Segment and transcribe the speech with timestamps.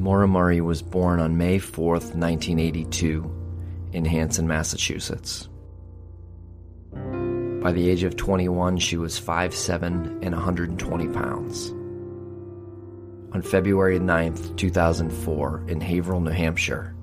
[0.00, 3.36] Murray was born on May 4, 1982,
[3.92, 5.48] in Hanson, Massachusetts.
[6.92, 11.70] By the age of 21, she was 5'7 and 120 pounds.
[13.32, 16.94] On February 9, 2004, in Haverhill, New Hampshire,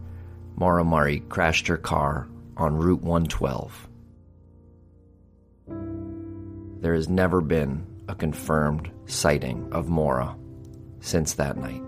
[0.58, 3.88] Murray crashed her car on Route 112.
[6.82, 10.36] There has never been a confirmed sighting of Maura
[11.00, 11.84] since that night.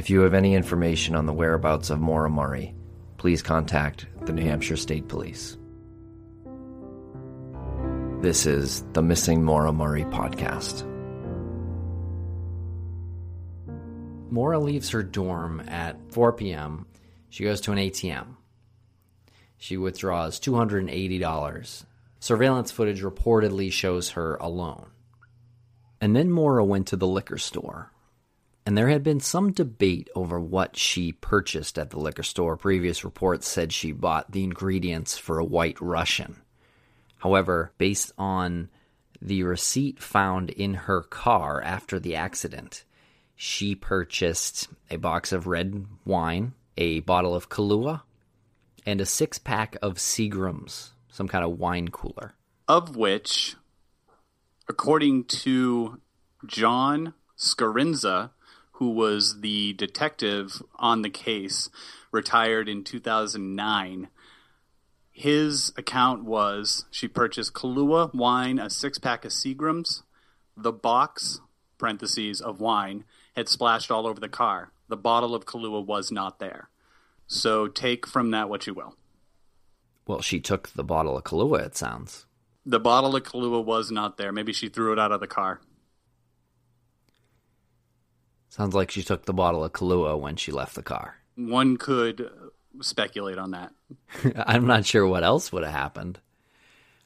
[0.00, 2.74] If you have any information on the whereabouts of Murray,
[3.18, 5.58] please contact the New Hampshire State Police.
[8.22, 10.86] This is the Missing Murray podcast.
[14.30, 16.86] Maura leaves her dorm at 4 p.m.
[17.28, 18.36] She goes to an ATM.
[19.58, 21.84] She withdraws $280.
[22.20, 24.86] Surveillance footage reportedly shows her alone.
[26.00, 27.92] And then Maura went to the liquor store
[28.70, 32.56] and there had been some debate over what she purchased at the liquor store.
[32.56, 36.36] Previous reports said she bought the ingredients for a white Russian.
[37.18, 38.68] However, based on
[39.20, 42.84] the receipt found in her car after the accident,
[43.34, 48.02] she purchased a box of red wine, a bottle of Kahlua,
[48.86, 52.34] and a six pack of Seagrams, some kind of wine cooler.
[52.68, 53.56] Of which,
[54.68, 56.00] according to
[56.46, 58.30] John Scarinza,
[58.80, 61.68] who was the detective on the case,
[62.10, 64.08] retired in 2009.
[65.12, 70.02] His account was she purchased Kahlua wine, a six pack of Seagrams.
[70.56, 71.40] The box,
[71.76, 73.04] parentheses, of wine
[73.36, 74.72] had splashed all over the car.
[74.88, 76.70] The bottle of Kahlua was not there.
[77.26, 78.96] So take from that what you will.
[80.06, 82.24] Well, she took the bottle of Kahlua, it sounds.
[82.64, 84.32] The bottle of Kahlua was not there.
[84.32, 85.60] Maybe she threw it out of the car.
[88.50, 91.16] Sounds like she took the bottle of Kahlua when she left the car.
[91.36, 92.28] One could
[92.82, 93.72] speculate on that.
[94.46, 96.18] I'm not sure what else would have happened.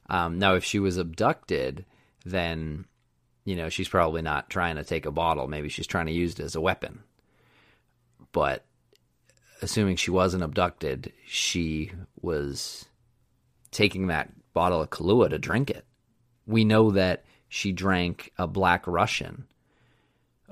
[0.08, 1.84] Um, now, if she was abducted,
[2.24, 2.86] then,
[3.44, 5.46] you know, she's probably not trying to take a bottle.
[5.46, 7.02] Maybe she's trying to use it as a weapon.
[8.32, 8.64] But
[9.60, 12.86] assuming she wasn't abducted, she was
[13.70, 15.84] taking that bottle of Kahlua to drink it.
[16.46, 19.46] We know that she drank a Black Russian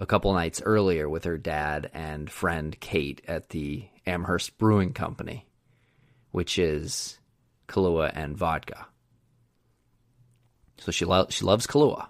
[0.03, 5.47] a couple nights earlier with her dad and friend Kate at the Amherst Brewing Company,
[6.33, 7.21] which is
[7.69, 8.89] Kahlua and vodka.
[10.79, 12.09] So she lo- she loves Kahlua.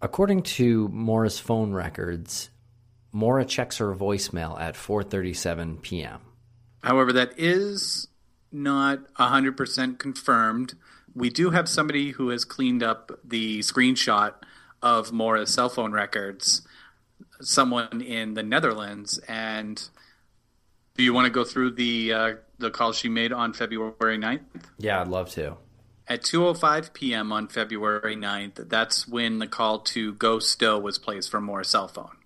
[0.00, 2.48] According to Maura's phone records,
[3.12, 6.20] Maura checks her voicemail at 4:37 p.m.
[6.82, 8.08] However, that is
[8.50, 10.72] not 100% confirmed.
[11.14, 14.32] We do have somebody who has cleaned up the screenshot
[14.80, 16.65] of Maura's cell phone records
[17.40, 19.18] someone in the Netherlands.
[19.28, 19.82] And
[20.96, 24.40] do you want to go through the uh, the call she made on February 9th?
[24.78, 25.56] Yeah, I'd love to.
[26.08, 27.32] At 2:05 p.m.
[27.32, 31.88] on February 9th, that's when the call to Go Stowe was placed from Moore's cell
[31.88, 32.16] phone.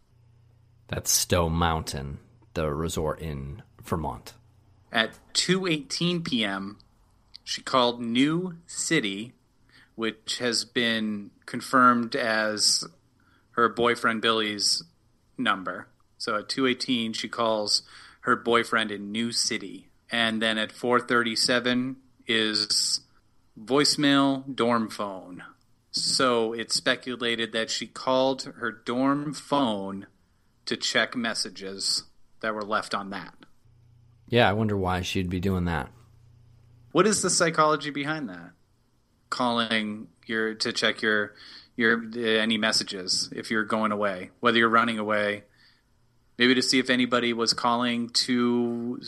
[0.89, 2.19] That's Stowe Mountain,
[2.55, 4.35] the resort in Vermont.
[4.93, 6.79] At 2:18 p.m.,
[7.43, 9.33] she called New City,
[9.95, 12.85] which has been confirmed as
[13.53, 14.83] her boyfriend Billy's
[15.43, 15.89] number.
[16.19, 17.83] So at 218 she calls
[18.23, 19.89] her boyfriend in New City.
[20.11, 21.97] And then at 437
[22.27, 23.01] is
[23.59, 25.45] voicemail dorm phone.
[25.93, 30.07] So it's speculated that she called her dorm phone
[30.67, 32.05] to check messages
[32.41, 33.35] that were left on that.
[34.29, 35.91] Yeah, I wonder why she'd be doing that.
[36.93, 38.53] What is the psychology behind that?
[39.29, 41.35] Calling your to check your
[41.77, 45.45] your any messages if you're going away, whether you're running away,
[46.39, 49.01] maybe to see if anybody was calling to,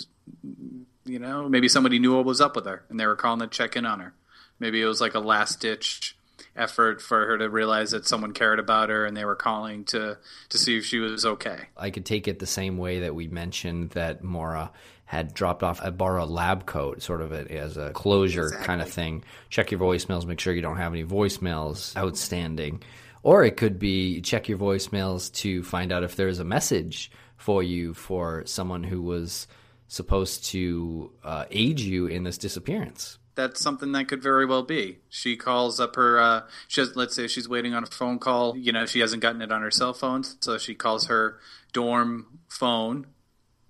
[1.05, 3.47] you know, maybe somebody knew what was up with her and they were calling to
[3.47, 4.15] check in on her.
[4.59, 6.17] Maybe it was like a last ditch
[6.55, 10.19] effort for her to realize that someone cared about her and they were calling to
[10.49, 11.69] to see if she was okay.
[11.77, 14.71] I could take it the same way that we mentioned that Maura
[15.13, 18.89] had dropped off a borrow lab coat, sort of a, as a closure kind of
[18.91, 19.23] thing.
[19.51, 22.83] Check your voicemails, make sure you don't have any voicemails outstanding.
[23.23, 27.63] Or it could be check your voicemails to find out if there's a message for
[27.63, 29.49] you for someone who was
[29.87, 33.19] supposed to uh, aid you in this disappearance.
[33.35, 35.01] That's something that could very well be.
[35.11, 36.19] She calls up her.
[36.19, 38.57] Uh, she has, let's say she's waiting on a phone call.
[38.57, 41.39] You know, she hasn't gotten it on her cell phone, so she calls her
[41.75, 43.09] dorm phone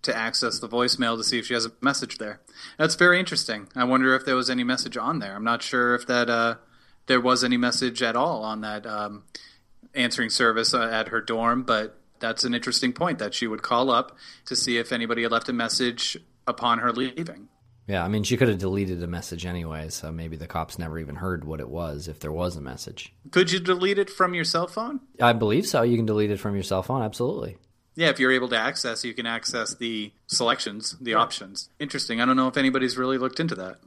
[0.03, 2.41] to access the voicemail to see if she has a message there.
[2.79, 3.69] That's very interesting.
[3.75, 5.35] I wonder if there was any message on there.
[5.35, 6.57] I'm not sure if that uh,
[7.07, 9.25] there was any message at all on that um,
[9.95, 13.91] answering service uh, at her dorm, but that's an interesting point that she would call
[13.91, 14.17] up
[14.47, 16.17] to see if anybody had left a message
[16.47, 17.49] upon her leaving.
[17.89, 21.01] Yeah, I mean, she could have deleted a message anyway, so maybe the cops never
[21.01, 23.13] even heard what it was if there was a message.
[23.33, 25.01] Could you delete it from your cell phone?
[25.21, 25.83] I believe so.
[25.83, 27.57] You can delete it from your cell phone, absolutely.
[27.95, 31.69] Yeah, if you're able to access, you can access the selections, the options.
[31.79, 32.21] Interesting.
[32.21, 33.81] I don't know if anybody's really looked into that.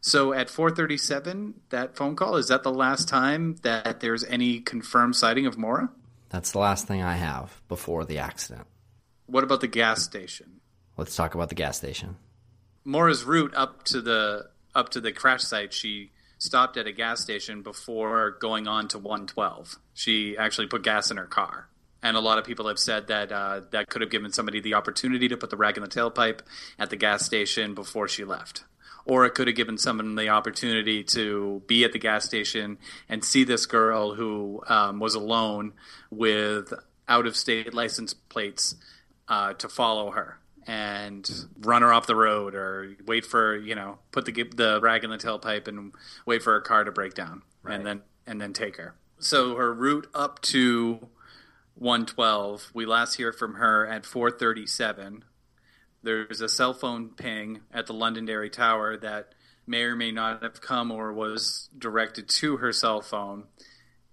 [0.00, 5.16] So at 4:37, that phone call is that the last time that there's any confirmed
[5.16, 5.90] sighting of Maura?
[6.28, 8.66] That's the last thing I have before the accident.
[9.26, 10.60] What about the gas station?
[10.96, 12.16] Let's talk about the gas station.
[12.84, 17.20] Maura's route up to the up to the crash site, she stopped at a gas
[17.20, 19.76] station before going on to 112.
[19.94, 21.68] She actually put gas in her car.
[22.02, 24.74] And a lot of people have said that uh, that could have given somebody the
[24.74, 26.40] opportunity to put the rag in the tailpipe
[26.78, 28.64] at the gas station before she left.
[29.04, 32.78] Or it could have given someone the opportunity to be at the gas station
[33.08, 35.72] and see this girl who um, was alone
[36.10, 36.72] with
[37.08, 38.76] out of state license plates
[39.28, 41.28] uh, to follow her and
[41.60, 45.10] run her off the road or wait for, you know, put the, the rag in
[45.10, 45.92] the tailpipe and
[46.26, 48.94] wait for her car to break down and then and then take her.
[49.18, 51.08] So her route up to
[51.74, 52.70] 112.
[52.74, 55.24] We last hear from her at 437.
[56.02, 59.34] There's a cell phone ping at the Londonderry Tower that
[59.66, 63.44] may or may not have come or was directed to her cell phone.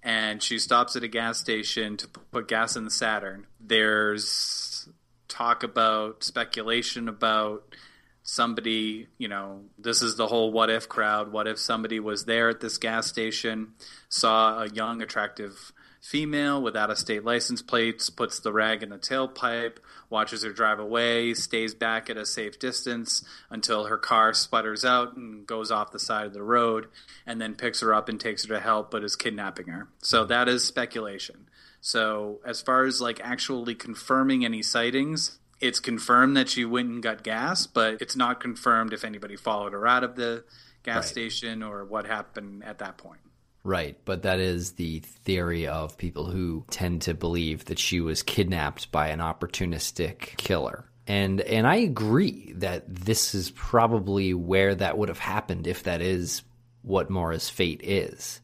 [0.01, 3.47] And she stops at a gas station to put gas in the Saturn.
[3.59, 4.88] There's
[5.27, 7.75] talk about speculation about
[8.23, 11.31] somebody, you know, this is the whole what if crowd.
[11.31, 13.73] What if somebody was there at this gas station,
[14.07, 18.97] saw a young, attractive female without a state license plates, puts the rag in the
[18.97, 19.77] tailpipe,
[20.09, 25.15] watches her drive away, stays back at a safe distance until her car sputters out
[25.15, 26.87] and goes off the side of the road,
[27.25, 29.87] and then picks her up and takes her to help, but is kidnapping her.
[30.01, 31.47] So that is speculation.
[31.81, 37.03] So as far as like actually confirming any sightings, it's confirmed that she went and
[37.03, 40.43] got gas, but it's not confirmed if anybody followed her out of the
[40.83, 41.11] gas Right.
[41.11, 43.19] station or what happened at that point.
[43.63, 48.23] Right, but that is the theory of people who tend to believe that she was
[48.23, 50.85] kidnapped by an opportunistic killer.
[51.07, 56.01] And and I agree that this is probably where that would have happened if that
[56.01, 56.44] is
[56.83, 58.39] what Maura's fate is.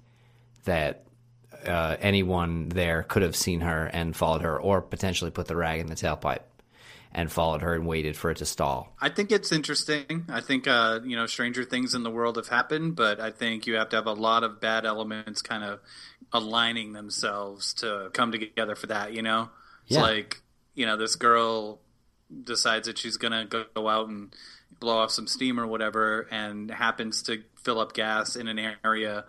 [0.66, 1.06] That
[1.66, 5.80] uh, anyone there could have seen her and followed her, or potentially put the rag
[5.80, 6.42] in the tailpipe
[7.16, 8.94] and followed her and waited for it to stall.
[9.00, 10.26] I think it's interesting.
[10.30, 13.66] I think uh, you know, stranger things in the world have happened, but I think
[13.66, 15.80] you have to have a lot of bad elements kind of
[16.34, 19.14] aligning themselves to come together for that.
[19.14, 19.50] You know,
[19.88, 20.02] it's Yeah.
[20.02, 20.42] like
[20.76, 21.80] you know, this girl
[22.44, 24.36] decides that she's gonna go out and
[24.82, 29.24] blow off some steam or whatever, and happens to fill up gas in an area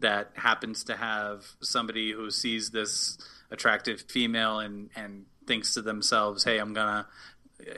[0.00, 3.16] that happens to have somebody who sees this
[3.52, 7.06] attractive female and and thinks to themselves, "Hey, I'm gonna."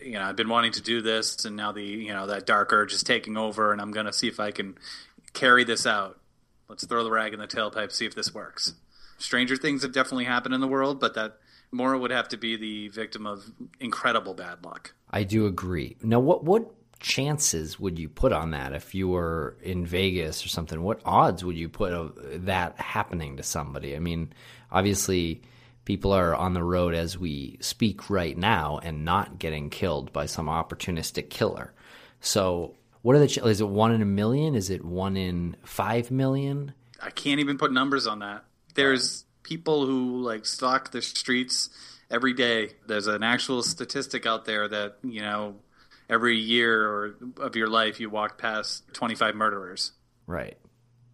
[0.05, 2.73] you know, I've been wanting to do this, and now the you know that dark
[2.73, 4.77] urge is taking over, and I'm going to see if I can
[5.33, 6.19] carry this out.
[6.69, 8.75] Let's throw the rag in the tailpipe, see if this works.
[9.19, 11.39] Stranger things have definitely happened in the world, but that
[11.73, 13.51] Maura would have to be the victim of
[13.81, 14.93] incredible bad luck.
[15.11, 15.97] I do agree.
[16.03, 20.49] Now, what what chances would you put on that if you were in Vegas or
[20.49, 20.83] something?
[20.83, 23.97] What odds would you put of that happening to somebody?
[23.97, 24.33] I mean,
[24.71, 25.43] obviously,
[25.85, 30.27] people are on the road as we speak right now and not getting killed by
[30.27, 31.73] some opportunistic killer.
[32.21, 34.55] So, what are the ch- is it one in a million?
[34.55, 36.75] Is it one in five million?
[37.03, 38.45] I can't even put numbers on that.
[38.75, 41.71] There's people who like stalk the streets
[42.11, 42.73] every day.
[42.87, 45.57] There's an actual statistic out there that, you know,
[46.11, 49.93] every year or of your life you walk past 25 murderers.
[50.27, 50.59] Right.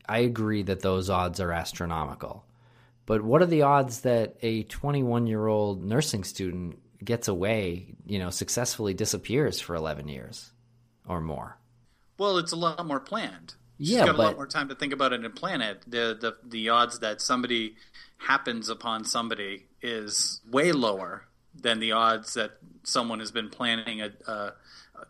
[0.08, 2.45] I agree that those odds are astronomical.
[3.06, 8.18] But what are the odds that a 21 year old nursing student gets away, you
[8.18, 10.52] know, successfully disappears for 11 years
[11.06, 11.58] or more?
[12.18, 13.54] Well, it's a lot more planned.
[13.80, 15.82] She's Yeah, got a lot more time to think about it and plan it.
[15.86, 17.76] The, the the odds that somebody
[18.18, 22.52] happens upon somebody is way lower than the odds that
[22.84, 24.50] someone has been planning a, uh,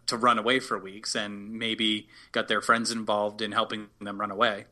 [0.07, 4.31] to run away for weeks and maybe got their friends involved in helping them run
[4.31, 4.67] away.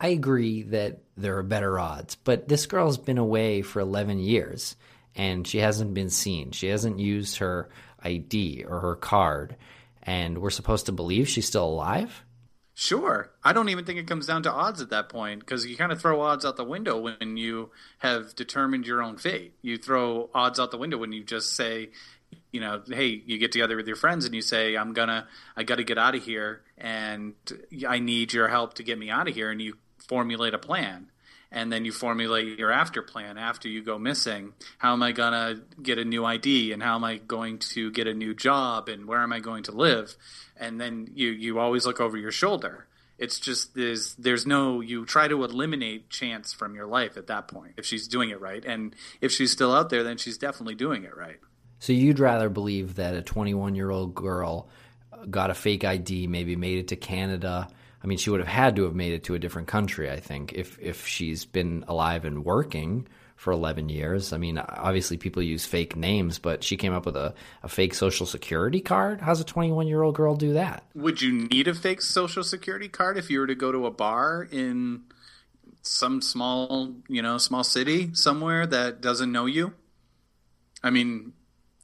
[0.00, 4.76] I agree that there are better odds, but this girl's been away for 11 years
[5.16, 6.52] and she hasn't been seen.
[6.52, 7.68] She hasn't used her
[8.02, 9.56] ID or her card,
[10.02, 12.24] and we're supposed to believe she's still alive?
[12.74, 13.32] Sure.
[13.42, 15.90] I don't even think it comes down to odds at that point because you kind
[15.90, 19.54] of throw odds out the window when you have determined your own fate.
[19.62, 21.90] You throw odds out the window when you just say,
[22.52, 25.26] you know, hey, you get together with your friends and you say, I'm gonna,
[25.56, 27.34] I got to get out of here and
[27.86, 29.50] I need your help to get me out of here.
[29.50, 29.74] And you
[30.08, 31.10] formulate a plan.
[31.50, 34.52] And then you formulate your after plan after you go missing.
[34.76, 36.72] How am I going to get a new ID?
[36.72, 38.90] And how am I going to get a new job?
[38.90, 40.14] And where am I going to live?
[40.58, 42.86] And then you, you always look over your shoulder.
[43.16, 47.48] It's just there's there's no you try to eliminate chance from your life at that
[47.48, 50.76] point if she's doing it right and if she's still out there then she's definitely
[50.76, 51.40] doing it right.
[51.80, 54.68] So you'd rather believe that a 21 year old girl
[55.30, 57.68] got a fake ID, maybe made it to Canada.
[58.02, 60.20] I mean, she would have had to have made it to a different country, I
[60.20, 63.06] think, if if she's been alive and working
[63.38, 64.32] for 11 years.
[64.32, 67.94] I mean, obviously people use fake names, but she came up with a, a fake
[67.94, 69.20] social security card.
[69.20, 70.82] How's a 21 year old girl do that?
[70.96, 73.92] Would you need a fake social security card if you were to go to a
[73.92, 75.04] bar in
[75.82, 79.72] some small, you know, small city somewhere that doesn't know you?
[80.82, 81.32] I mean,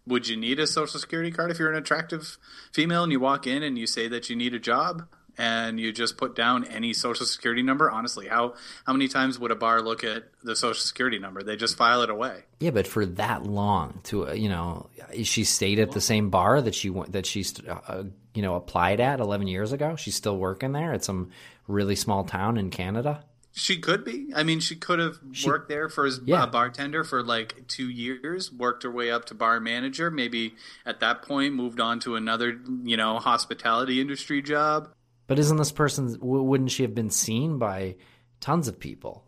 [0.09, 2.37] would you need a social security card if you're an attractive
[2.73, 5.07] female and you walk in and you say that you need a job
[5.39, 7.91] and you just put down any social security number?
[7.91, 8.55] Honestly, how
[8.87, 11.43] how many times would a bar look at the social security number?
[11.43, 12.43] They just file it away.
[12.61, 14.89] Yeah, but for that long, to uh, you know,
[15.23, 19.01] she stayed at the same bar that she went that she's uh, you know applied
[19.01, 19.97] at 11 years ago.
[19.97, 21.31] She's still working there at some
[21.67, 23.25] really small town in Canada.
[23.57, 24.33] She could be.
[24.35, 26.43] I mean, she could have worked there for as Yeah.
[26.43, 30.11] a bartender for like two years, worked her way up to bar manager.
[30.11, 34.89] Maybe at that point moved on to another, you know, hospitality industry job.
[35.27, 36.17] But isn't this person?
[36.21, 37.97] Wouldn't she have been seen by
[38.41, 39.25] tons of people?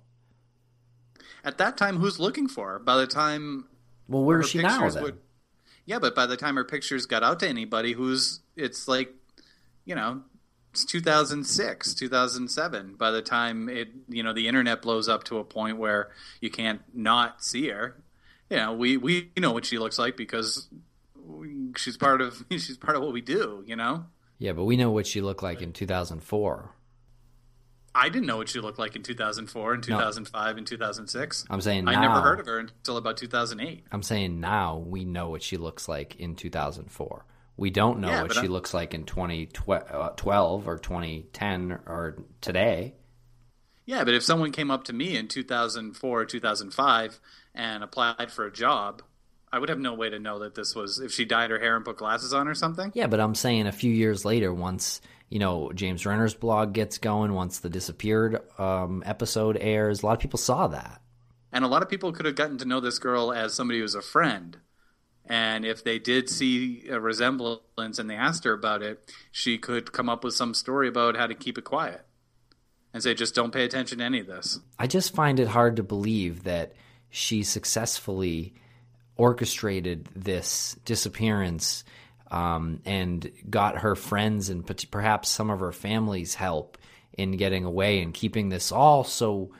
[1.44, 2.78] At that time, who's looking for her?
[2.78, 3.66] By the time
[4.08, 5.02] Well, where is she now then?
[5.02, 5.20] would-
[5.84, 9.14] yeah, but by the time her pictures got out to anybody, who's it's like,
[9.84, 10.22] you know,
[10.72, 12.94] it's 2006, 2007.
[12.96, 16.10] By the time it, you know, the internet blows up to a point where
[16.40, 17.96] you can't not see her.
[18.50, 20.68] You know, we we know what she looks like because
[21.24, 23.62] we, she's part of she's part of what we do.
[23.66, 24.06] You know,
[24.38, 26.70] Yeah, but we know what she looked like in 2004.
[27.94, 31.44] I didn't know what she looked like in 2004 and 2005 and 2006.
[31.48, 33.86] I'm saying I now- never heard of her until about 2008.
[33.90, 37.24] I'm saying now we know what she looks like in 2004.
[37.56, 42.22] We don't know Yeah, what she I- looks like in 2012 uh, or 2010 or
[42.42, 42.94] today.
[43.86, 47.18] Yeah, but if someone came up to me in 2004 or 2005
[47.54, 49.00] and applied for a job,
[49.52, 51.76] I would have no way to know that this was if she dyed her hair
[51.76, 52.92] and put glasses on or something.
[52.94, 56.98] Yeah, but I'm saying a few years later, once you know James Renner's blog gets
[56.98, 61.00] going, once the disappeared um, episode airs, a lot of people saw that.
[61.52, 63.94] And a lot of people could have gotten to know this girl as somebody who's
[63.94, 64.58] a friend.
[65.24, 69.92] And if they did see a resemblance and they asked her about it, she could
[69.92, 72.06] come up with some story about how to keep it quiet
[72.92, 74.60] and say, just don't pay attention to any of this.
[74.78, 76.74] I just find it hard to believe that
[77.10, 78.54] she successfully
[79.16, 81.84] orchestrated this disappearance
[82.30, 86.78] um, and got her friends and perhaps some of her family's help
[87.12, 89.50] in getting away and keeping this all so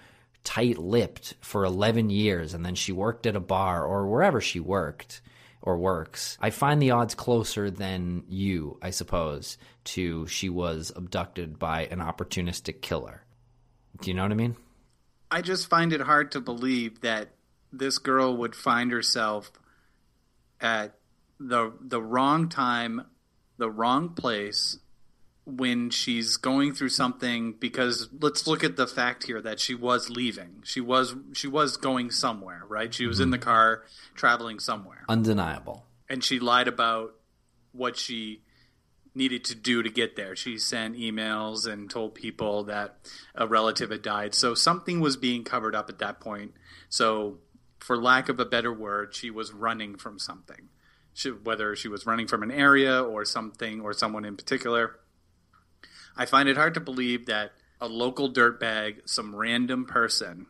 [0.45, 2.55] tight lipped for 11 years.
[2.55, 5.21] And then she worked at a bar or wherever she worked
[5.63, 6.39] or works.
[6.41, 11.99] I find the odds closer than you, I suppose, to she was abducted by an
[11.99, 13.23] opportunistic killer.
[14.01, 14.57] Do you know what I mean?
[15.31, 17.31] I just find it hard to believe that
[17.73, 19.51] this girl would find herself
[20.61, 20.95] at
[21.39, 23.07] the the wrong time,
[23.59, 24.79] the wrong place
[25.47, 30.11] when she's going through something because let's look at the fact here that she was
[30.11, 30.63] leaving.
[30.65, 32.93] She was she was going somewhere, right?
[32.93, 33.49] She was in the mm-hmm.
[33.49, 35.05] car traveling somewhere.
[35.09, 35.87] Undeniable.
[36.09, 37.15] And she lied about
[37.73, 38.43] what she
[39.15, 40.37] needed to do to get there.
[40.37, 42.97] She sent emails and told people that
[43.35, 44.35] a relative had died.
[44.35, 46.53] So something was being covered up at that point.
[46.89, 47.39] So
[47.79, 50.69] for lack of a better word, she was running from something.
[51.15, 54.99] She, whether she was running from an area or something or someone in particular.
[56.17, 60.47] I find it hard to believe that a local dirtbag, some random person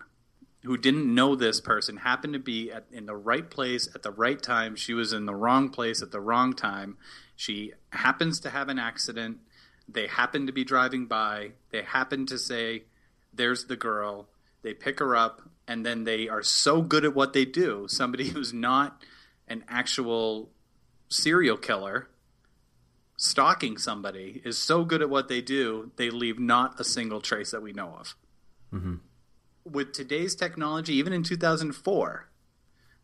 [0.65, 4.11] who didn't know this person, happened to be at, in the right place at the
[4.11, 4.77] right time.
[4.77, 6.97] She was in the wrong place at the wrong time.
[7.37, 9.39] She happens to have an accident.
[9.89, 11.53] They happen to be driving by.
[11.71, 12.85] They happen to say,
[13.33, 14.29] There's the girl.
[14.63, 17.87] They pick her up, and then they are so good at what they do.
[17.89, 19.03] Somebody who's not
[19.49, 20.51] an actual
[21.09, 22.09] serial killer
[23.17, 27.51] stalking somebody is so good at what they do, they leave not a single trace
[27.51, 28.15] that we know of.
[28.73, 28.95] Mm-hmm.
[29.65, 32.29] With today's technology, even in 2004,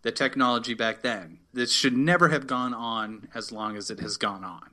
[0.03, 4.17] the technology back then, this should never have gone on as long as it has
[4.17, 4.71] gone on.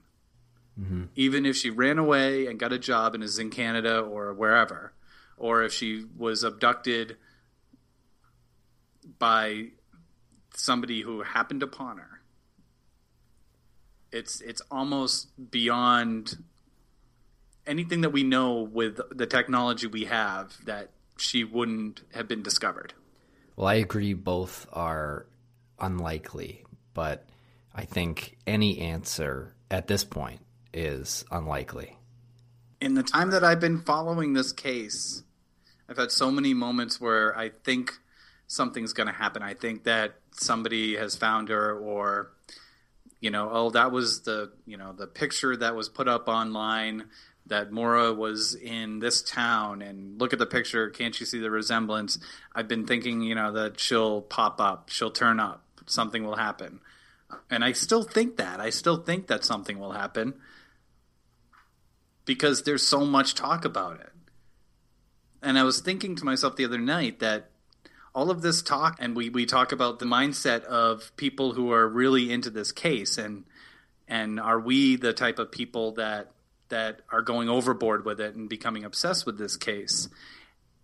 [0.79, 1.03] Mm-hmm.
[1.15, 4.93] Even if she ran away and got a job and is in Canada or wherever,
[5.37, 7.17] or if she was abducted
[9.17, 9.67] by
[10.55, 12.21] somebody who happened upon her,
[14.11, 16.37] it's it's almost beyond
[17.65, 22.93] anything that we know with the technology we have that she wouldn't have been discovered.
[23.55, 25.25] Well, I agree both are
[25.79, 27.25] unlikely, but
[27.73, 30.41] I think any answer at this point
[30.73, 31.97] is unlikely.
[32.81, 35.23] In the time that I've been following this case,
[35.87, 37.93] I've had so many moments where I think
[38.49, 39.41] something's going to happen.
[39.41, 42.31] I think that somebody has found her or
[43.21, 47.05] you know, oh, that was the, you know, the picture that was put up online
[47.47, 51.51] that Maura was in this town and look at the picture, can't you see the
[51.51, 52.17] resemblance?
[52.55, 56.79] I've been thinking, you know, that she'll pop up, she'll turn up, something will happen.
[57.49, 58.59] And I still think that.
[58.59, 60.35] I still think that something will happen
[62.25, 64.11] because there's so much talk about it.
[65.41, 67.49] And I was thinking to myself the other night that
[68.13, 71.87] all of this talk and we, we talk about the mindset of people who are
[71.87, 73.45] really into this case and
[74.07, 76.31] and are we the type of people that
[76.69, 80.09] that are going overboard with it and becoming obsessed with this case?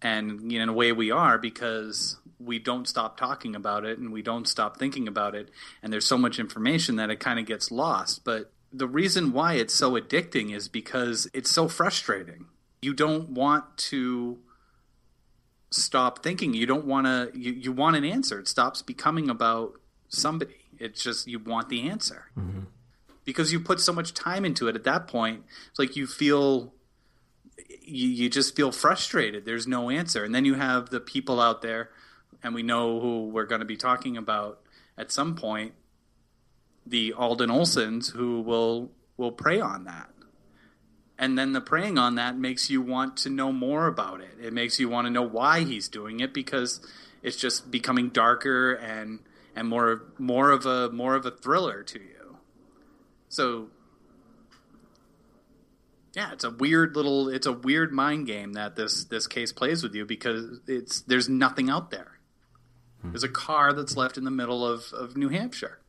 [0.02, 3.98] And you know, in a way we are because we don't stop talking about it
[3.98, 5.50] and we don't stop thinking about it
[5.82, 8.24] and there's so much information that it kind of gets lost.
[8.24, 12.46] But the reason why it's so addicting is because it's so frustrating.
[12.82, 14.40] You don't want to
[15.76, 16.54] stop thinking.
[16.54, 17.32] You don't want to.
[17.38, 18.40] You, you want an answer.
[18.40, 19.74] It stops becoming about
[20.10, 20.56] somebody.
[20.78, 22.62] It's just you want the answer mm-hmm.
[23.24, 24.76] because you put so much time into it.
[24.76, 26.74] At that point, it's like you feel.
[27.88, 29.46] You, you just feel frustrated.
[29.46, 31.90] There's no answer, and then you have the people out there,
[32.44, 34.62] and we know who we're going to be talking about
[34.98, 35.74] at some point.
[36.86, 40.10] The Alden Olsons who will will prey on that
[41.18, 44.38] and then the preying on that makes you want to know more about it.
[44.42, 46.86] It makes you want to know why he's doing it because
[47.24, 49.20] it's just becoming darker and
[49.56, 52.38] and more more of a more of a thriller to you.
[53.30, 53.70] So
[56.14, 59.84] yeah, it's a weird little it's a weird mind game that this this case plays
[59.84, 62.20] with you because it's there's nothing out there.
[63.02, 63.12] Hmm.
[63.12, 65.80] There's a car that's left in the middle of, of New Hampshire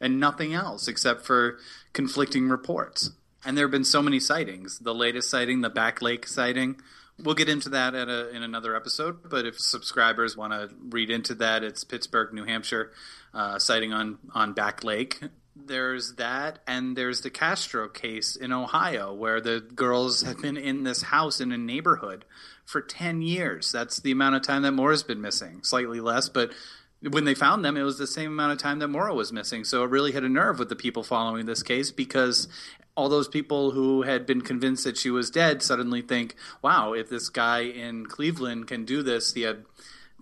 [0.00, 1.58] and nothing else except for
[1.92, 3.12] conflicting reports.
[3.44, 4.78] And there have been so many sightings.
[4.78, 6.80] The latest sighting, the Back Lake sighting.
[7.22, 9.28] We'll get into that at a, in another episode.
[9.28, 12.90] But if subscribers want to read into that, it's Pittsburg, New Hampshire,
[13.32, 15.20] uh, sighting on on Back Lake.
[15.54, 20.82] There's that, and there's the Castro case in Ohio, where the girls have been in
[20.82, 22.24] this house in a neighborhood
[22.64, 23.70] for ten years.
[23.70, 25.60] That's the amount of time that Maura's been missing.
[25.62, 26.52] Slightly less, but
[27.10, 29.64] when they found them, it was the same amount of time that Maura was missing.
[29.64, 32.48] So it really hit a nerve with the people following this case because
[32.96, 37.08] all those people who had been convinced that she was dead suddenly think, wow, if
[37.08, 39.64] this guy in Cleveland can do this, he had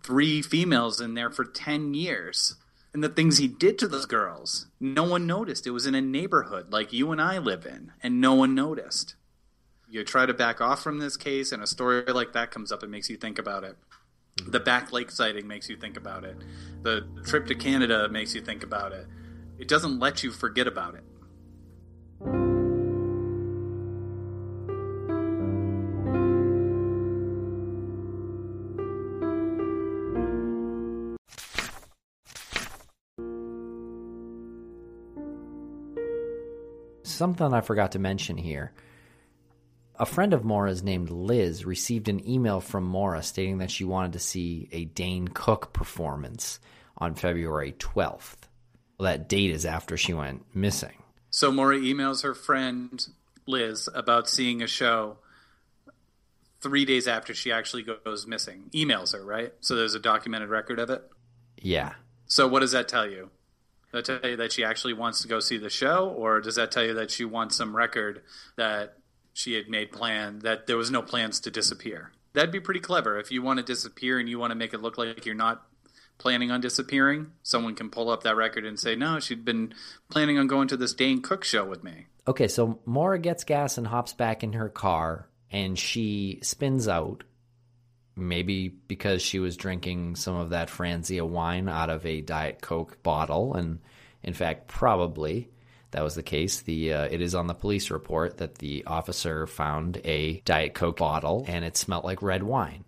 [0.03, 2.57] three females in there for 10 years.
[2.95, 5.67] And the things he did to those girls, no one noticed.
[5.67, 9.15] It was in a neighborhood like you and I live in, and no one noticed.
[9.89, 12.83] You try to back off from this case, and a story like that comes up,
[12.83, 13.77] it makes you think about it.
[14.37, 16.37] The Back Lake sighting makes you think about it.
[16.83, 19.07] The trip to Canada makes you think about it.
[19.59, 21.05] It doesn't let you forget about it.
[37.23, 38.73] something I forgot to mention here.
[39.99, 44.15] A friend of Maura's named Liz received an email from Maura stating that she wanted
[44.15, 46.59] to see a Dane Cook performance
[46.97, 48.37] on February 12th.
[48.99, 51.03] Well, that date is after she went missing.
[51.31, 53.05] So Maura emails her friend
[53.47, 55.19] Liz about seeing a show
[56.61, 58.71] three days after she actually goes missing.
[58.73, 59.53] Emails her, right?
[59.61, 61.03] So there's a documented record of it?
[61.59, 61.95] Yeah.
[62.27, 63.31] So what does that tell you?
[63.93, 66.55] Does that tell you that she actually wants to go see the show, or does
[66.55, 68.23] that tell you that she wants some record
[68.57, 68.97] that
[69.33, 72.13] she had made plan that there was no plans to disappear?
[72.35, 73.19] That'd be pretty clever.
[73.19, 75.67] If you want to disappear and you want to make it look like you're not
[76.19, 79.75] planning on disappearing, someone can pull up that record and say, "No, she'd been
[80.09, 83.77] planning on going to this Dane Cook show with me." Okay, so Maura gets gas
[83.77, 87.25] and hops back in her car and she spins out.
[88.15, 93.03] Maybe because she was drinking some of that Franzia wine out of a Diet Coke
[93.03, 93.55] bottle.
[93.55, 93.79] And
[94.23, 95.49] in fact, probably
[95.93, 96.61] that was the case.
[96.63, 100.99] The uh, It is on the police report that the officer found a Diet Coke
[100.99, 102.85] bottle and it smelled like red wine.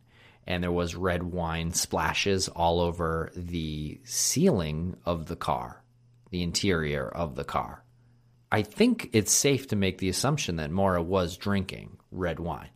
[0.46, 5.82] And there was red wine splashes all over the ceiling of the car,
[6.30, 7.82] the interior of the car.
[8.52, 12.70] I think it's safe to make the assumption that Maura was drinking red wine.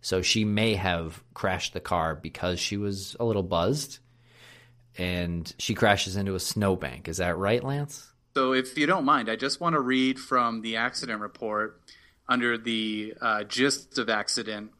[0.00, 4.00] So she may have crashed the car because she was a little buzzed
[4.98, 7.08] and she crashes into a snowbank.
[7.08, 8.12] Is that right, Lance?
[8.36, 11.80] So, if you don't mind, I just want to read from the accident report
[12.28, 14.72] under the uh, gist of accident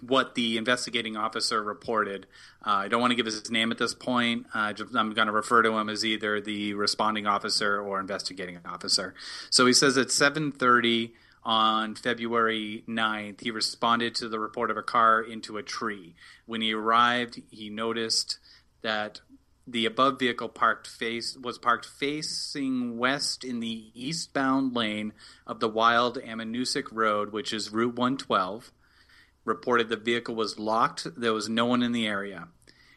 [0.00, 2.26] what the investigating officer reported.
[2.66, 4.46] Uh, I don't want to give his name at this point.
[4.52, 9.14] Uh, I'm going to refer to him as either the responding officer or investigating officer.
[9.48, 11.12] So he says at 7:30
[11.44, 16.16] on February 9th, he responded to the report of a car into a tree.
[16.46, 18.38] When he arrived, he noticed
[18.82, 19.20] that
[19.66, 25.12] the above vehicle parked face was parked facing west in the eastbound lane
[25.46, 28.72] of the Wild Ammonoosuc Road, which is Route 112
[29.44, 31.06] reported the vehicle was locked.
[31.16, 32.48] There was no one in the area.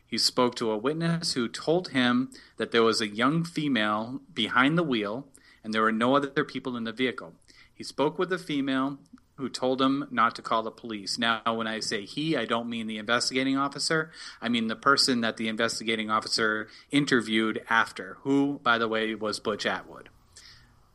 [0.05, 4.77] He spoke to a witness who told him that there was a young female behind
[4.77, 5.27] the wheel
[5.63, 7.33] and there were no other people in the vehicle.
[7.73, 8.99] He spoke with the female
[9.35, 11.17] who told him not to call the police.
[11.17, 14.11] Now, when I say he, I don't mean the investigating officer.
[14.41, 19.39] I mean the person that the investigating officer interviewed after, who, by the way, was
[19.39, 20.09] Butch Atwood.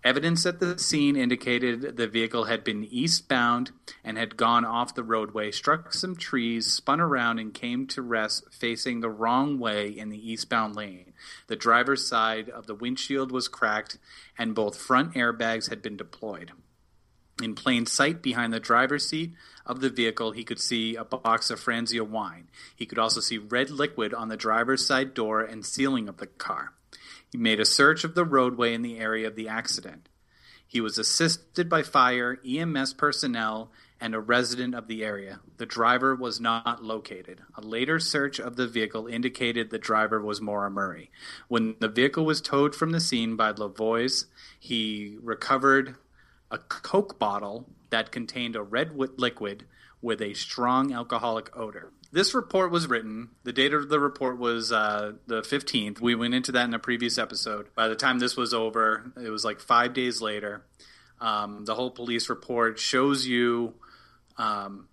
[0.03, 3.71] Evidence at the scene indicated the vehicle had been eastbound
[4.03, 8.45] and had gone off the roadway, struck some trees, spun around, and came to rest
[8.51, 11.13] facing the wrong way in the eastbound lane.
[11.49, 13.99] The driver's side of the windshield was cracked,
[14.39, 16.53] and both front airbags had been deployed.
[17.43, 19.33] In plain sight behind the driver's seat
[19.65, 22.49] of the vehicle, he could see a box of Franzia wine.
[22.77, 26.27] He could also see red liquid on the driver's side door and ceiling of the
[26.27, 26.73] car.
[27.31, 30.09] He made a search of the roadway in the area of the accident.
[30.67, 35.41] He was assisted by fire, EMS personnel, and a resident of the area.
[35.57, 37.43] The driver was not located.
[37.55, 41.11] A later search of the vehicle indicated the driver was Maura Murray.
[41.49, 44.27] When the vehicle was towed from the scene by Lavois,
[44.59, 45.97] he recovered
[46.51, 49.67] a Coke bottle that contained a red liquid
[50.03, 51.93] with a strong alcoholic odor.
[52.13, 53.31] This report was written.
[53.45, 56.01] The date of the report was uh, the 15th.
[56.01, 57.69] We went into that in a previous episode.
[57.75, 60.65] By the time this was over, it was like five days later.
[61.21, 63.75] Um, the whole police report shows you
[64.39, 64.89] um,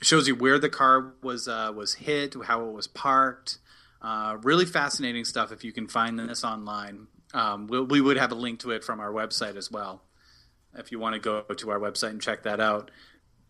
[0.00, 3.58] shows you where the car was uh, was hit, how it was parked.
[4.00, 5.52] Uh, really fascinating stuff.
[5.52, 8.84] If you can find this online, um, we'll, we would have a link to it
[8.84, 10.02] from our website as well.
[10.78, 12.90] If you want to go to our website and check that out.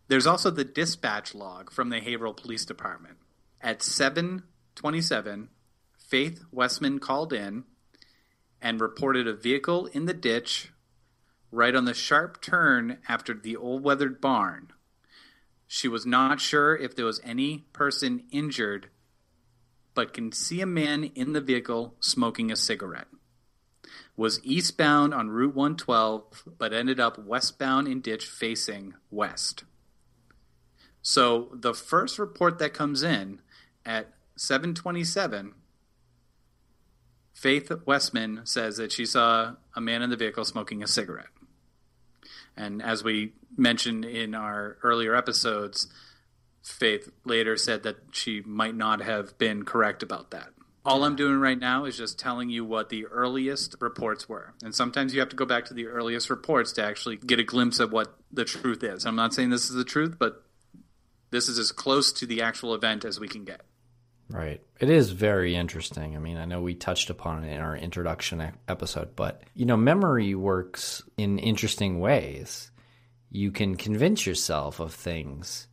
[0.09, 3.19] There's also the dispatch log from the Haverhill Police Department.
[3.61, 5.49] At 7:27,
[5.99, 7.65] Faith Westman called in
[8.61, 10.73] and reported a vehicle in the ditch
[11.51, 14.73] right on the sharp turn after the old weathered barn.
[15.67, 18.91] She was not sure if there was any person injured,
[19.95, 23.09] but can see a man in the vehicle smoking a cigarette.
[24.17, 29.65] Was eastbound on Route 112, but ended up westbound in ditch facing west.
[31.03, 33.43] So the first report that comes in
[33.85, 35.55] at 727,
[37.35, 41.27] Faith Westman says that she saw a man in the vehicle smoking a cigarette.
[42.57, 45.89] And as we mentioned in our earlier episodes,
[46.63, 50.49] Faith later said that she might not have been correct about that.
[50.87, 54.55] All I'm doing right now is just telling you what the earliest reports were.
[54.63, 57.43] And sometimes you have to go back to the earliest reports to actually get a
[57.43, 59.05] glimpse of what the truth is.
[59.05, 60.45] I'm not saying this is the truth, but
[61.33, 63.63] this is as close to the actual event as we can get.
[64.31, 64.63] Right.
[64.79, 66.15] It is very interesting.
[66.15, 69.77] I mean, I know we touched upon it in our introduction episode, but you know,
[69.77, 72.71] memory works in interesting ways.
[73.29, 75.67] You can convince yourself of things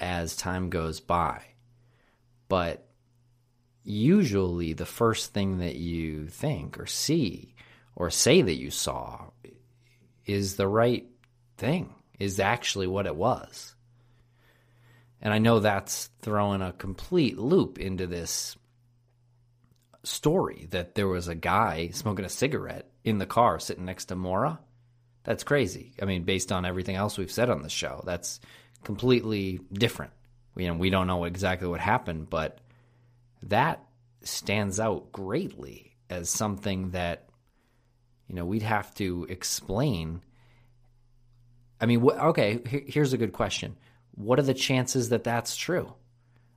[0.00, 1.42] as time goes by.
[2.48, 2.88] But
[3.84, 7.54] usually the first thing that you think or see
[7.94, 9.26] or say that you saw
[10.26, 11.06] is the right
[11.58, 13.74] thing, is actually what it was.
[15.20, 18.56] And I know that's throwing a complete loop into this
[20.02, 24.16] story that there was a guy smoking a cigarette in the car sitting next to
[24.16, 24.58] Maura.
[25.24, 25.94] That's crazy.
[26.00, 28.40] I mean, based on everything else we've said on the show, that's
[28.82, 30.12] completely different.
[30.56, 32.58] You know, we don't know exactly what happened, but
[33.48, 33.84] that
[34.22, 37.28] stands out greatly as something that
[38.28, 40.22] you know we'd have to explain.
[41.80, 43.76] I mean, okay, here's a good question.
[44.12, 45.92] What are the chances that that's true?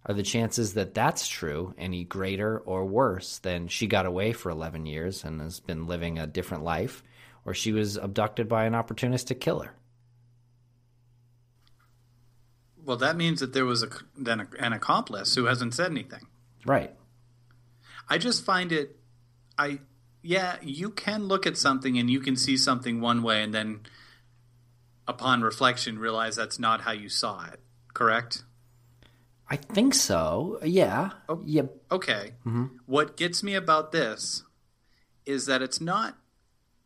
[0.06, 4.50] Are the chances that that's true any greater or worse than she got away for
[4.50, 7.04] 11 years and has been living a different life,
[7.44, 9.74] or she was abducted by an opportunistic killer?
[12.86, 16.28] Well, that means that there was a, then an accomplice who hasn't said anything.
[16.68, 16.94] Right.
[18.10, 18.98] I just find it.
[19.58, 19.80] I
[20.22, 23.82] yeah, you can look at something and you can see something one way, and then
[25.08, 27.62] upon reflection realize that's not how you saw it.
[27.94, 28.44] Correct?
[29.50, 30.60] I think so.
[30.62, 31.12] Yeah.
[31.30, 31.42] Oh.
[31.46, 31.64] Yeah.
[31.90, 32.34] Okay.
[32.46, 32.66] Mm-hmm.
[32.86, 34.44] What gets me about this
[35.26, 36.18] is that it's not.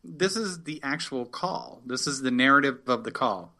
[0.04, 1.82] This is the actual call.
[1.84, 3.54] This is the narrative of the call.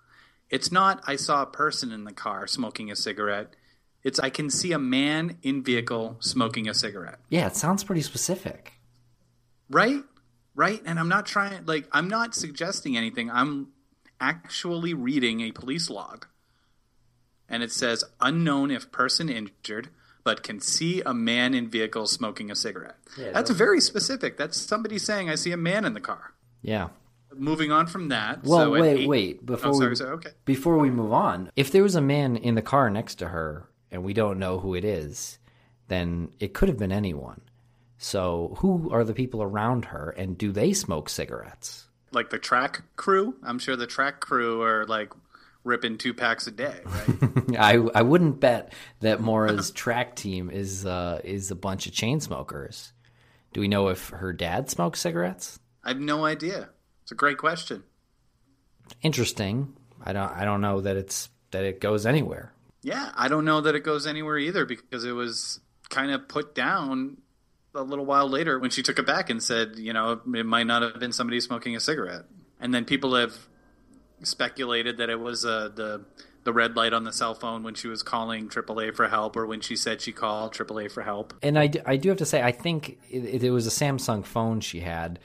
[0.50, 1.02] It's not.
[1.06, 3.54] I saw a person in the car smoking a cigarette.
[4.04, 7.20] It's I can see a man in vehicle smoking a cigarette.
[7.28, 8.72] Yeah, it sounds pretty specific.
[9.70, 10.02] Right?
[10.54, 10.82] Right?
[10.84, 13.30] And I'm not trying like I'm not suggesting anything.
[13.30, 13.68] I'm
[14.20, 16.26] actually reading a police log.
[17.48, 19.90] And it says unknown if person injured,
[20.24, 22.96] but can see a man in vehicle smoking a cigarette.
[23.16, 24.36] That's very specific.
[24.36, 26.32] That's somebody saying I see a man in the car.
[26.62, 26.88] Yeah.
[27.34, 28.44] Moving on from that.
[28.44, 29.46] Well, so wait, eight- wait.
[29.46, 30.30] Before oh, sorry, we sorry, okay.
[30.44, 33.68] before we move on, if there was a man in the car next to her
[33.92, 35.38] and we don't know who it is,
[35.88, 37.42] then it could have been anyone.
[37.98, 41.86] So, who are the people around her, and do they smoke cigarettes?
[42.10, 43.36] Like the track crew.
[43.44, 45.12] I'm sure the track crew are like
[45.62, 47.56] ripping two packs a day, right?
[47.58, 52.18] I I wouldn't bet that Maura's track team is uh, is a bunch of chain
[52.18, 52.92] smokers.
[53.52, 55.60] Do we know if her dad smokes cigarettes?
[55.84, 56.70] I have no idea.
[57.02, 57.84] It's a great question.
[59.02, 59.76] Interesting.
[60.02, 62.52] I don't I don't know that it's that it goes anywhere.
[62.82, 66.54] Yeah, I don't know that it goes anywhere either because it was kind of put
[66.54, 67.18] down
[67.74, 70.66] a little while later when she took it back and said, you know, it might
[70.66, 72.24] not have been somebody smoking a cigarette.
[72.60, 73.34] And then people have
[74.22, 76.04] speculated that it was uh, the
[76.44, 79.46] the red light on the cell phone when she was calling AAA for help or
[79.46, 81.34] when she said she called AAA for help.
[81.40, 84.60] And I, I do have to say, I think it, it was a Samsung phone
[84.60, 85.20] she had.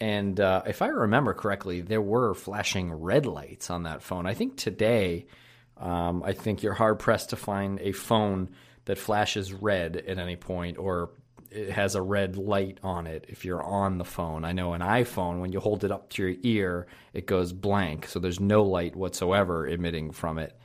[0.00, 4.26] And uh, if I remember correctly, there were flashing red lights on that phone.
[4.26, 5.26] I think today,
[5.76, 8.50] um, I think you're hard pressed to find a phone
[8.86, 11.10] that flashes red at any point or
[11.50, 14.44] it has a red light on it if you're on the phone.
[14.44, 18.06] I know an iPhone, when you hold it up to your ear, it goes blank.
[18.06, 20.58] So there's no light whatsoever emitting from it.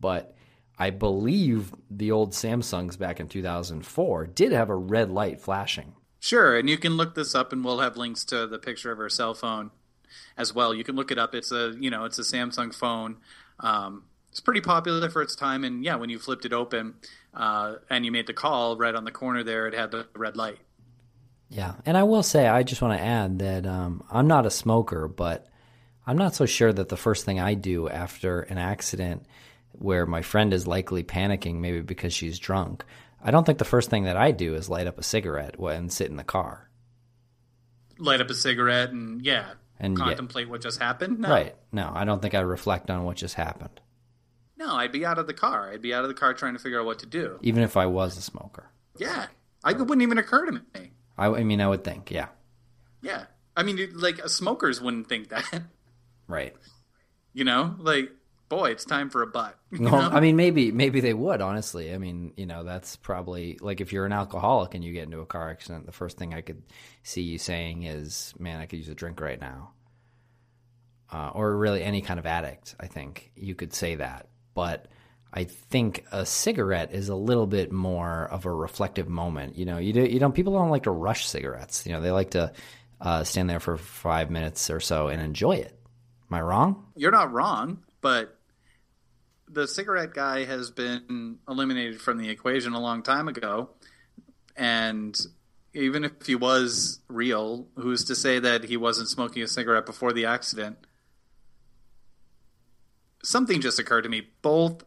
[0.00, 0.34] But
[0.78, 5.94] I believe the old Samsungs back in 2004 did have a red light flashing.
[6.20, 8.98] Sure, and you can look this up, and we'll have links to the picture of
[8.98, 9.70] her cell phone
[10.36, 10.74] as well.
[10.74, 11.34] You can look it up.
[11.34, 13.18] It's a you know it's a Samsung phone.
[13.60, 16.94] Um, it's pretty popular for its time, and yeah, when you flipped it open
[17.34, 20.36] uh, and you made the call, right on the corner there, it had the red
[20.36, 20.58] light.
[21.48, 24.50] Yeah, and I will say, I just want to add that um, I'm not a
[24.50, 25.46] smoker, but
[26.06, 29.24] I'm not so sure that the first thing I do after an accident
[29.72, 32.84] where my friend is likely panicking, maybe because she's drunk,
[33.22, 35.92] I don't think the first thing that I do is light up a cigarette and
[35.92, 36.68] sit in the car.
[37.98, 40.04] Light up a cigarette and yeah, And yeah.
[40.04, 41.18] contemplate what just happened.
[41.18, 41.56] No, Right.
[41.72, 43.80] No, I don't think I reflect on what just happened,
[44.58, 45.70] no, I'd be out of the car.
[45.72, 47.38] I'd be out of the car trying to figure out what to do.
[47.42, 48.70] even if I was a smoker.
[48.98, 49.26] Yeah,
[49.64, 50.60] I, it wouldn't even occur to me.
[51.16, 52.28] I, I mean, I would think, yeah.
[53.00, 55.62] Yeah, I mean, like smokers wouldn't think that.
[56.30, 56.54] Right.
[57.32, 58.10] You know, like
[58.50, 59.56] boy, it's time for a butt.
[59.70, 59.94] Know?
[59.94, 61.40] I mean, maybe maybe they would.
[61.40, 65.04] Honestly, I mean, you know, that's probably like if you're an alcoholic and you get
[65.04, 66.62] into a car accident, the first thing I could
[67.02, 69.72] see you saying is, "Man, I could use a drink right now,"
[71.12, 72.74] uh, or really any kind of addict.
[72.80, 74.27] I think you could say that,
[74.58, 74.88] but
[75.32, 79.56] I think a cigarette is a little bit more of a reflective moment.
[79.56, 81.86] You know, you do, you don't people don't like to rush cigarettes.
[81.86, 82.52] You know, they like to
[83.00, 85.78] uh, stand there for five minutes or so and enjoy it.
[86.28, 86.86] Am I wrong?
[86.96, 88.36] You're not wrong, but
[89.48, 93.70] the cigarette guy has been eliminated from the equation a long time ago.
[94.56, 95.16] And
[95.72, 100.12] even if he was real, who's to say that he wasn't smoking a cigarette before
[100.12, 100.78] the accident?
[103.22, 104.28] Something just occurred to me.
[104.42, 104.84] Both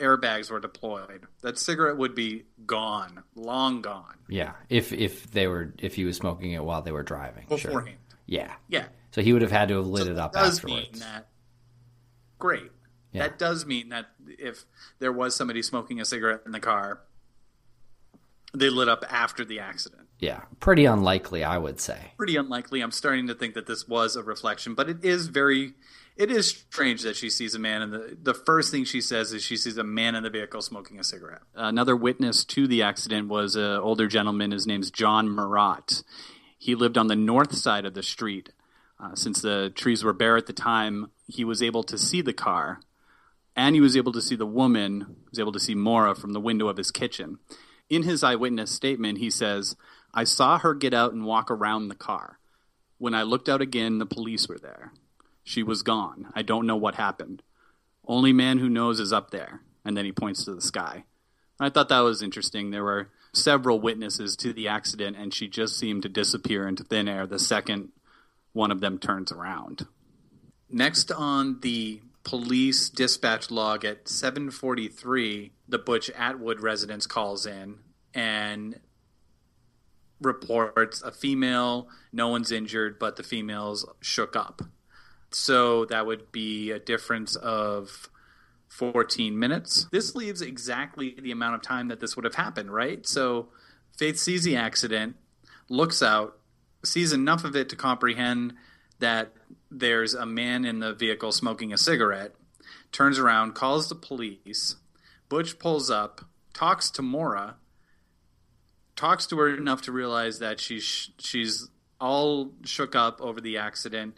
[0.00, 1.26] airbags were deployed.
[1.42, 6.16] That cigarette would be gone, long gone, Yeah, if if they were if he was
[6.16, 7.56] smoking it while they were driving, sure.
[7.56, 7.98] beforehand.
[8.26, 8.86] Yeah, Yeah.
[9.12, 10.92] so he would have had to have lit So it up does afterwards.
[10.92, 11.28] mean that
[12.38, 12.70] great.
[13.12, 13.28] Yeah.
[13.28, 14.64] That does mean that if
[14.98, 17.00] there was somebody smoking a cigarette in the car,
[18.52, 20.08] they lit up after the accident.
[20.18, 22.12] Yeah, pretty unlikely, I would say.
[22.16, 22.80] Pretty unlikely.
[22.80, 25.74] I'm starting to think that this was a reflection, but it is very
[26.16, 29.32] it is strange that she sees a man and the the first thing she says
[29.32, 31.42] is she sees a man in the vehicle smoking a cigarette.
[31.54, 34.52] Another witness to the accident was an older gentleman.
[34.52, 36.04] His name's John Marotte.
[36.58, 38.50] He lived on the north side of the street.
[39.00, 42.32] Uh, since the trees were bare at the time, he was able to see the
[42.32, 42.80] car,
[43.56, 45.04] and he was able to see the woman.
[45.08, 47.38] He was able to see Maura from the window of his kitchen.
[47.90, 49.74] In his eyewitness statement, he says,
[50.14, 52.38] "I saw her get out and walk around the car.
[52.98, 54.92] When I looked out again, the police were there."
[55.44, 56.32] She was gone.
[56.34, 57.42] I don't know what happened.
[58.06, 59.60] Only man who knows is up there.
[59.84, 61.04] And then he points to the sky.
[61.60, 62.70] I thought that was interesting.
[62.70, 67.08] There were several witnesses to the accident, and she just seemed to disappear into thin
[67.08, 67.90] air the second
[68.52, 69.86] one of them turns around.
[70.70, 77.80] Next on the police dispatch log at 7:43, the Butch Atwood residence calls in
[78.14, 78.80] and
[80.20, 84.62] reports a female, no one's injured, but the female's shook up.
[85.34, 88.08] So that would be a difference of
[88.68, 89.86] 14 minutes.
[89.90, 93.06] This leaves exactly the amount of time that this would have happened, right?
[93.06, 93.48] So
[93.96, 95.16] Faith sees the accident,
[95.68, 96.36] looks out,
[96.84, 98.54] sees enough of it to comprehend
[98.98, 99.32] that
[99.70, 102.34] there's a man in the vehicle smoking a cigarette,
[102.90, 104.76] turns around, calls the police.
[105.28, 107.56] Butch pulls up, talks to Maura,
[108.96, 111.68] talks to her enough to realize that she's she's
[112.00, 114.16] all shook up over the accident.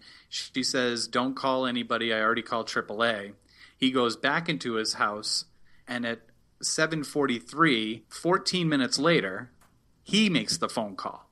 [0.53, 2.13] She says, "Don't call anybody.
[2.13, 3.33] I already called AAA."
[3.77, 5.45] He goes back into his house,
[5.87, 6.23] and at
[6.63, 9.51] 7:43, 14 minutes later,
[10.03, 11.31] he makes the phone call,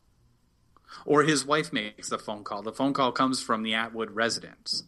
[1.04, 2.62] or his wife makes the phone call.
[2.62, 4.84] The phone call comes from the Atwood residence.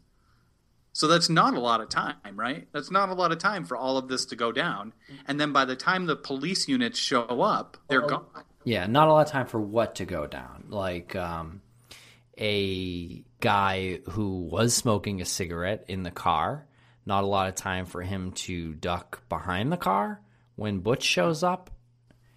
[0.92, 2.68] So that's not a lot of time, right?
[2.72, 4.94] That's not a lot of time for all of this to go down.
[5.26, 8.24] And then by the time the police units show up, they're gone.
[8.64, 10.64] Yeah, not a lot of time for what to go down.
[10.70, 11.60] Like um,
[12.38, 16.66] a guy who was smoking a cigarette in the car.
[17.04, 20.20] Not a lot of time for him to duck behind the car
[20.56, 21.70] when Butch shows up.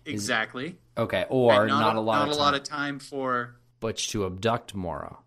[0.06, 0.78] Exactly.
[0.98, 4.10] Okay, or And not, a lot not of a time lot of time for Butch
[4.10, 5.18] to abduct Maura.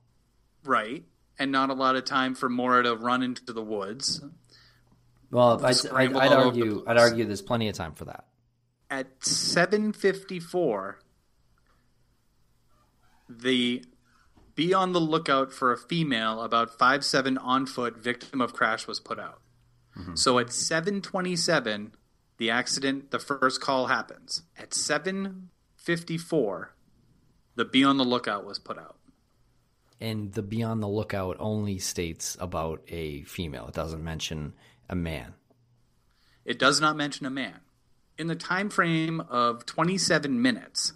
[0.65, 1.05] right,
[1.39, 4.23] and not a lot of time for Maura to run into the woods.
[5.31, 6.85] Well, I'd, I'd, I'd argue.
[6.87, 8.27] I'd argue there's plenty of time for that.
[8.91, 10.97] At 7:54,
[13.29, 13.85] the
[14.55, 18.87] be on the lookout for a female about five seven on foot victim of crash
[18.87, 19.41] was put out.
[19.99, 20.15] Mm-hmm.
[20.17, 21.93] So at 7:27,
[22.39, 24.43] the accident, the first call happens.
[24.59, 26.69] At 7:54,
[27.55, 28.97] the be on the lookout was put out.
[30.01, 33.69] And the be on the lookout only states about a female.
[33.69, 34.55] It doesn't mention
[34.89, 35.35] a man.
[36.45, 37.61] It does not mention a man.
[38.19, 40.93] In the time frame of 27 minutes,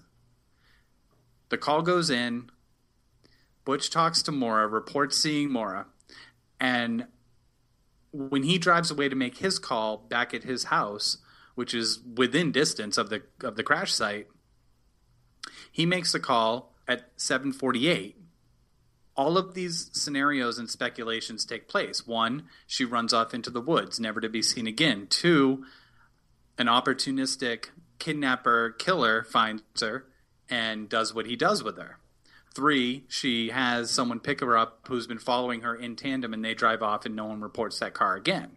[1.50, 2.50] the call goes in.
[3.66, 5.86] Butch talks to Maura, reports seeing Maura,
[6.58, 7.06] and
[8.12, 11.18] when he drives away to make his call back at his house,
[11.54, 14.28] which is within distance of the of the crash site,
[15.70, 18.14] he makes the call at 7:48
[19.16, 22.06] all of these scenarios and speculations take place.
[22.06, 25.06] One, she runs off into the woods, never to be seen again.
[25.08, 25.64] Two,
[26.58, 30.06] an opportunistic kidnapper killer finds her
[30.48, 31.98] and does what he does with her.
[32.56, 36.54] Three, she has someone pick her up who's been following her in tandem and they
[36.54, 38.52] drive off and no one reports that car again.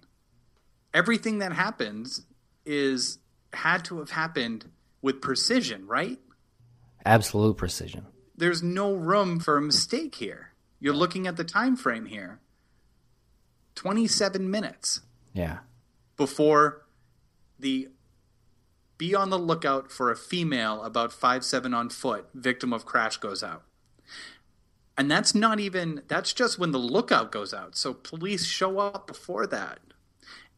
[0.94, 2.26] Everything that happens
[2.66, 3.18] is
[3.52, 6.18] had to have happened with precision, right?
[7.06, 8.06] Absolute precision.
[8.38, 10.54] there's no room for a mistake here.
[10.80, 12.40] You're looking at the time frame here.
[13.76, 15.02] 27 minutes
[15.34, 15.60] Yeah.
[16.16, 16.86] before
[17.60, 17.90] the
[18.98, 23.18] be on the lookout for a female about five seven on foot victim of crash
[23.18, 23.64] goes out.
[25.00, 27.78] And that's not even that's just when the lookout goes out.
[27.78, 29.80] So police show up before that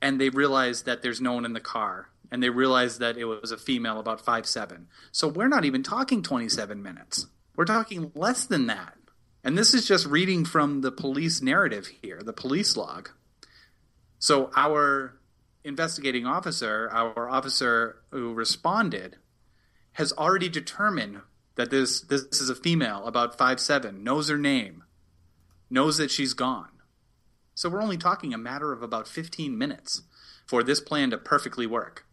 [0.02, 3.26] and they realize that there's no one in the car and they realize that it
[3.26, 4.88] was a female about five seven.
[5.12, 7.28] So we're not even talking 27 minutes.
[7.56, 8.96] We're talking less than that.
[9.44, 13.12] And this is just reading from the police narrative here, the police log.
[14.18, 15.20] So our
[15.64, 19.18] investigating officer, our officer who responded,
[19.94, 21.22] has already determined
[21.62, 24.84] that this this is a female about five seven, knows her name,
[25.70, 26.70] knows that she's gone.
[27.54, 30.02] So we're only talking a matter of about 15 minutes
[30.48, 32.06] for this plan to perfectly work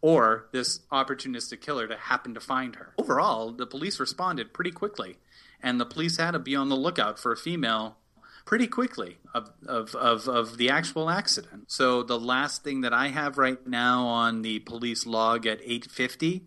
[0.00, 2.94] or this opportunistic killer to happen to find her.
[2.98, 5.18] Overall, the police responded pretty quickly,
[5.62, 7.98] and the police had to be on the lookout for a female
[8.46, 11.70] pretty quickly of, of, of, of the actual accident.
[11.70, 16.46] So the last thing that I have right now on the police log at 850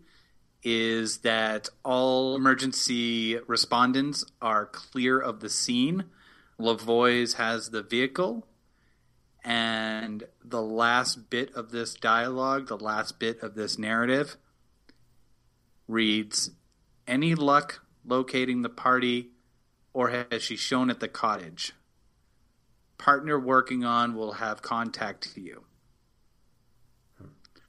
[0.70, 6.04] is that all emergency respondents are clear of the scene.
[6.60, 8.46] Lavoie's has the vehicle.
[9.42, 14.36] And the last bit of this dialogue, the last bit of this narrative,
[15.86, 16.50] reads
[17.06, 19.30] Any luck locating the party,
[19.94, 21.72] or has she shown at the cottage?
[22.98, 25.64] Partner working on will have contact to you.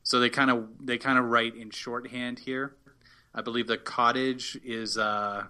[0.09, 2.75] So they kind of they kind of write in shorthand here.
[3.33, 4.97] I believe the cottage is.
[4.97, 5.45] Uh,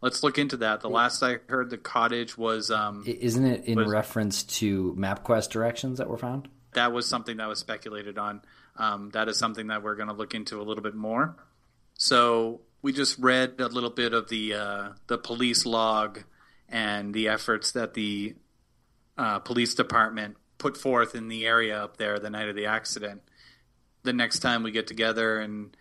[0.00, 0.80] let's look into that.
[0.80, 2.70] The last I heard, the cottage was.
[2.70, 6.48] Um, Isn't it in was- reference to MapQuest directions that were found?
[6.74, 8.42] that was something that was speculated on.
[8.76, 11.36] Um, that is something that we're going to look into a little bit more.
[11.96, 16.18] So we just read a little bit of the uh, the police log
[16.68, 18.34] and the efforts that the
[19.16, 23.22] uh, police department put forth in the area up there the night of the accident.
[24.02, 25.76] The next time we get together and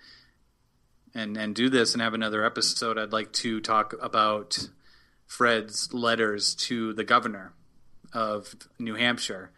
[1.15, 4.69] and and do this and have another episode, I'd like to talk about
[5.25, 7.53] Fred's letters to the governor
[8.13, 9.51] of New Hampshire.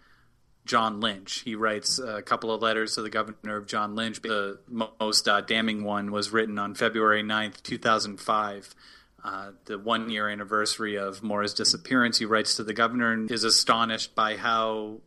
[0.66, 1.42] John Lynch.
[1.42, 4.22] He writes a couple of letters to the governor of John Lynch.
[4.22, 8.74] The most uh, damning one was written on February 9th, 2005,
[9.24, 12.18] uh, the one year anniversary of Maura's disappearance.
[12.18, 15.02] He writes to the governor and is astonished by how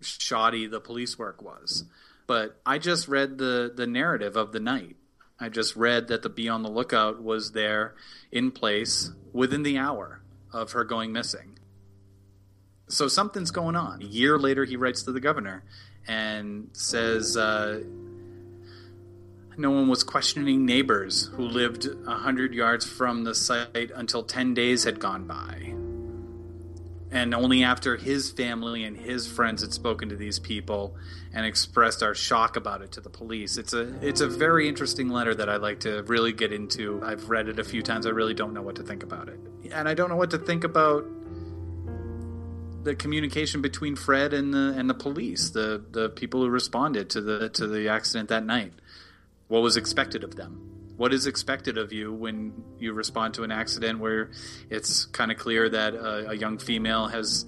[0.00, 1.84] shoddy the police work was.
[2.26, 4.96] But I just read the, the narrative of the night.
[5.42, 7.94] I just read that the Be on the Lookout was there
[8.30, 10.20] in place within the hour
[10.52, 11.58] of her going missing.
[12.88, 14.02] So something's going on.
[14.02, 15.64] A year later, he writes to the governor
[16.06, 17.82] and says uh,
[19.56, 24.54] no one was questioning neighbors who lived a hundred yards from the site until ten
[24.54, 25.74] days had gone by.
[27.12, 30.96] And only after his family and his friends had spoken to these people
[31.34, 33.58] and expressed our shock about it to the police.
[33.58, 37.02] It's a it's a very interesting letter that I'd like to really get into.
[37.04, 38.06] I've read it a few times.
[38.06, 39.38] I really don't know what to think about it.
[39.70, 41.04] And I don't know what to think about
[42.82, 47.20] the communication between Fred and the and the police, the the people who responded to
[47.20, 48.72] the to the accident that night.
[49.48, 50.71] What was expected of them?
[50.96, 54.30] What is expected of you when you respond to an accident where
[54.70, 57.46] it's kind of clear that a, a young female has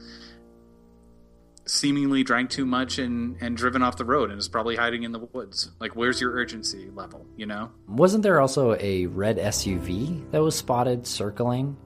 [1.67, 5.13] seemingly drank too much and and driven off the road and is probably hiding in
[5.13, 5.71] the woods?
[5.81, 7.27] Like, where's your urgency level?
[7.37, 7.71] You know?
[7.89, 11.77] Wasn't there also a red SUV that was spotted circling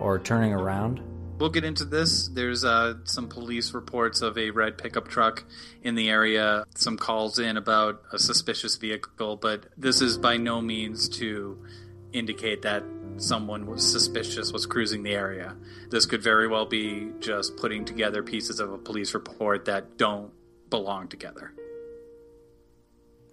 [0.00, 1.00] or turning around?
[1.40, 2.28] We'll get into this.
[2.28, 5.42] There's uh, some police reports of a red pickup truck
[5.82, 10.60] in the area, some calls in about a suspicious vehicle, but this is by no
[10.60, 11.64] means to
[12.12, 12.84] indicate that
[13.16, 15.56] someone was suspicious was cruising the area.
[15.88, 20.32] This could very well be just putting together pieces of a police report that don't
[20.68, 21.54] belong together.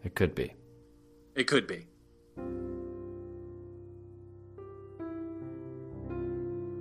[0.06, 0.54] It could be.
[1.36, 1.88] It could be.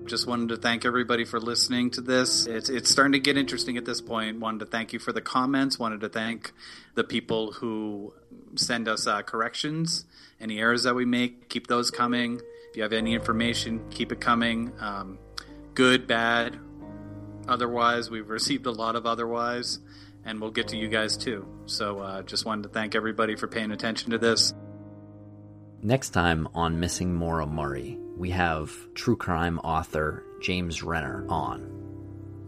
[0.07, 2.47] Just wanted to thank everybody for listening to this.
[2.47, 4.39] It's it's starting to get interesting at this point.
[4.39, 5.79] Wanted to thank you for the comments.
[5.79, 6.53] Wanted to thank
[6.95, 8.15] the people who
[8.55, 10.05] send us uh, corrections,
[10.41, 11.49] any errors that we make.
[11.49, 12.41] Keep those coming.
[12.71, 14.73] If you have any information, keep it coming.
[14.79, 15.19] Um,
[15.75, 16.57] good, bad,
[17.49, 18.09] otherwise.
[18.09, 19.81] We've received a lot of otherwise,
[20.25, 21.49] and we'll get to you guys too.
[21.67, 24.55] So uh, just wanted to thank everybody for paying attention to this.
[25.83, 31.73] Next time on Missing Maura Murray, we have true crime author James Renner on.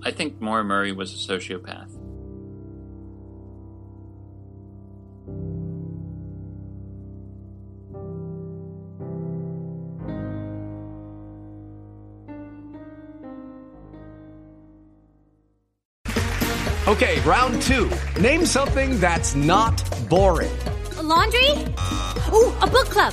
[0.03, 1.91] I think Maura Murray was a sociopath.
[16.89, 17.91] Okay, round two.
[18.19, 20.51] Name something that's not boring.
[21.03, 21.51] laundry?
[22.33, 23.13] Ooh, a book club.